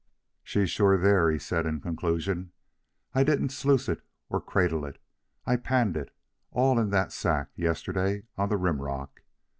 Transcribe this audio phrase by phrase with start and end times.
[0.43, 2.53] "She's sure there," he said in conclusion.
[3.13, 4.97] "I didn't sluice it, or cradle it.
[5.45, 6.09] I panned it,
[6.49, 9.21] all in that sack, yesterday, on the rim rock.